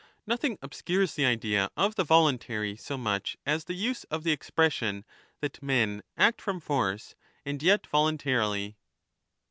35 0.27 0.27
tNothing 0.27 0.57
obscures 0.63 1.13
the 1.13 1.27
idea 1.27 1.69
of 1.77 1.93
the 1.93 2.03
voluntary 2.03 2.75
so 2.75 2.97
much 2.97 3.37
as 3.45 3.65
the 3.65 3.75
use 3.75 4.03
of 4.05 4.23
the 4.23 4.31
expression 4.31 5.05
that 5.41 5.61
men 5.61 6.01
act 6.17 6.41
from 6.41 6.59
force 6.59 7.13
and 7.45 7.61
yet 7.61 7.83
voluntarilyf. 7.83 8.73